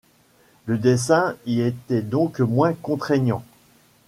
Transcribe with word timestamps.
Le 0.65 0.79
dessin 0.79 1.35
y 1.45 1.61
était 1.61 2.01
donc 2.01 2.39
moins 2.39 2.73
contraignant. 2.73 3.43